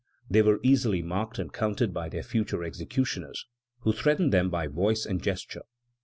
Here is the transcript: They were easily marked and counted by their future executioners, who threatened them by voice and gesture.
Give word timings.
They 0.31 0.41
were 0.41 0.59
easily 0.63 1.03
marked 1.03 1.37
and 1.37 1.53
counted 1.53 1.93
by 1.93 2.09
their 2.09 2.23
future 2.23 2.63
executioners, 2.63 3.45
who 3.81 3.93
threatened 3.93 4.33
them 4.33 4.49
by 4.49 4.65
voice 4.65 5.05
and 5.05 5.21
gesture. 5.21 5.61